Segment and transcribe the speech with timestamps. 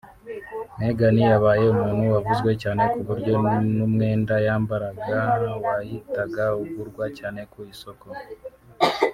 [0.79, 3.33] Meghan yabaye umuntu wavuzwe cyane ku buryo
[3.77, 5.19] n’umwenda yambaraga
[5.65, 8.07] wahitaga ugurwa cyane ku isoko